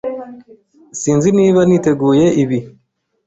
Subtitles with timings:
[0.99, 2.59] Sinzi niba niteguye ibi.